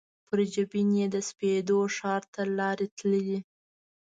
پر 0.27 0.39
جبین 0.53 0.89
یې 0.99 1.05
د 1.15 1.17
سپېدو 1.29 1.79
ښار 1.95 2.21
ته 2.33 2.41
لار 2.57 2.79
تللي 2.97 3.39